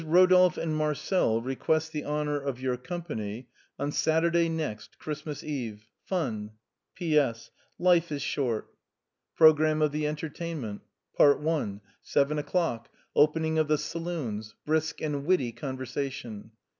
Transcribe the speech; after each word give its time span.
Rodolphe 0.03 0.59
and 0.59 0.75
Marcel 0.75 1.41
request 1.43 1.91
the 1.91 2.05
honor 2.05 2.39
of 2.39 2.59
your 2.59 2.75
company 2.75 3.49
on 3.77 3.91
Satur 3.91 4.31
day 4.31 4.49
next, 4.49 4.97
Christmas 4.97 5.43
Eve. 5.43 5.85
Fun 6.07 6.53
I 6.55 6.57
P.S. 6.95 7.51
Life 7.77 8.11
is 8.11 8.23
short! 8.23 8.73
^rosramnw 9.39 9.83
of 9.83 9.91
i^t 9.91 10.01
îgntMtafnmtnt. 10.31 10.81
PART 11.15 11.45
I. 11.47 11.79
7 12.01 12.39
o'clock.— 12.39 12.89
Opening 13.15 13.59
of 13.59 13.67
the 13.67 13.77
saloons. 13.77 14.55
Brisk 14.65 15.01
and 15.01 15.23
witty 15.23 15.51
conversation. 15.51 16.49